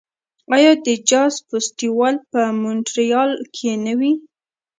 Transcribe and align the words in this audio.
آیا 0.55 0.71
د 0.85 0.87
جاز 1.09 1.33
فستیوال 1.49 2.15
په 2.31 2.41
مونټریال 2.61 3.31
کې 3.55 3.71
نه 3.85 3.93
وي؟ 3.99 4.13